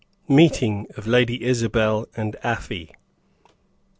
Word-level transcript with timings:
MEETING 0.27 0.87
OF 0.97 1.05
LADY 1.05 1.43
ISABEL 1.45 2.07
AND 2.17 2.35
AFY. 2.43 2.89